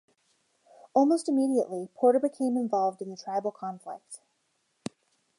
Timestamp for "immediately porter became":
1.29-2.57